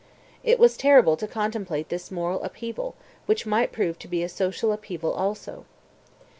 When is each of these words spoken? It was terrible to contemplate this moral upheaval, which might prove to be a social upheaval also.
It 0.43 0.57
was 0.57 0.77
terrible 0.77 1.15
to 1.17 1.27
contemplate 1.27 1.89
this 1.89 2.09
moral 2.09 2.41
upheaval, 2.41 2.95
which 3.27 3.45
might 3.45 3.71
prove 3.71 3.99
to 3.99 4.07
be 4.07 4.23
a 4.23 4.29
social 4.29 4.71
upheaval 4.71 5.13
also. 5.13 5.65